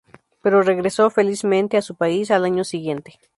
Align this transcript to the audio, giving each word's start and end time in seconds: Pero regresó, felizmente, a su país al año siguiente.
Pero 0.41 0.63
regresó, 0.63 1.11
felizmente, 1.11 1.77
a 1.77 1.83
su 1.83 1.93
país 1.93 2.31
al 2.31 2.43
año 2.45 2.63
siguiente. 2.63 3.19